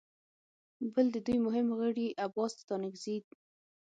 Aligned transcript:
بل 0.93 1.05
د 1.15 1.17
دوی 1.25 1.37
مهم 1.45 1.67
غړي 1.79 2.07
عباس 2.25 2.51
ستانکزي 2.63 3.17